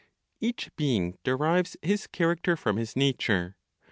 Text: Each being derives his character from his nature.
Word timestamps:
Each 0.39 0.75
being 0.75 1.19
derives 1.23 1.77
his 1.83 2.07
character 2.07 2.57
from 2.57 2.77
his 2.77 2.95
nature. 2.95 3.55